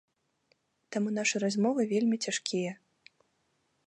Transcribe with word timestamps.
Таму 0.95 1.09
нашы 1.17 1.41
размовы 1.45 1.81
вельмі 1.93 2.17
цяжкія. 2.29 2.71